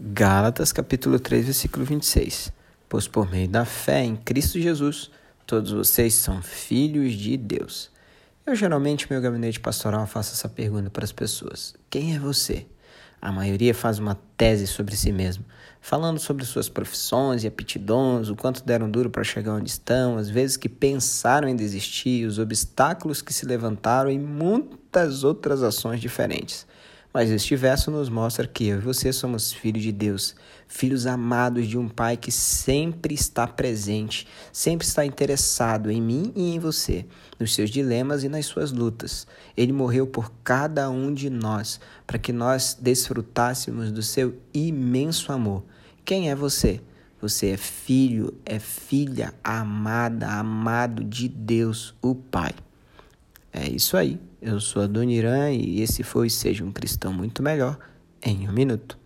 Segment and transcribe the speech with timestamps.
[0.00, 2.52] Gálatas capítulo 3, versículo 26.
[2.88, 5.08] Pois por meio da fé em Cristo Jesus,
[5.46, 7.92] todos vocês são filhos de Deus.
[8.44, 12.66] Eu geralmente, meu gabinete pastoral, faço essa pergunta para as pessoas: Quem é você?
[13.22, 15.44] A maioria faz uma tese sobre si mesmo,
[15.80, 20.28] falando sobre suas profissões e aptidões, o quanto deram duro para chegar onde estão, as
[20.28, 26.66] vezes que pensaram em desistir, os obstáculos que se levantaram e muitas outras ações diferentes.
[27.14, 30.34] Mas este verso nos mostra que eu e você somos filhos de Deus,
[30.66, 36.56] filhos amados de um Pai que sempre está presente, sempre está interessado em mim e
[36.56, 37.06] em você,
[37.38, 39.28] nos seus dilemas e nas suas lutas.
[39.56, 45.62] Ele morreu por cada um de nós, para que nós desfrutássemos do seu imenso amor.
[46.04, 46.80] Quem é você?
[47.20, 52.52] Você é filho, é filha amada, amado de Deus, o Pai.
[53.52, 54.18] É isso aí.
[54.46, 57.78] Eu sou a Dona Irã e esse foi Seja um Cristão Muito Melhor
[58.22, 58.98] em um Minuto.